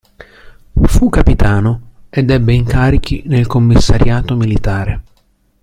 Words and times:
Fu 0.81 1.09
capitano 1.09 2.05
ed 2.09 2.31
ebbe 2.31 2.53
incarichi 2.55 3.21
nel 3.27 3.45
commissariato 3.45 4.35
militare. 4.35 5.03